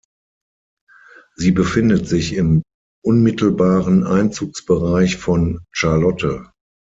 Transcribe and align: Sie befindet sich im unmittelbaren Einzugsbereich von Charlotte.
Sie 1.35 1.51
befindet 1.51 2.07
sich 2.07 2.33
im 2.33 2.63
unmittelbaren 3.05 4.03
Einzugsbereich 4.03 5.17
von 5.17 5.63
Charlotte. 5.71 6.49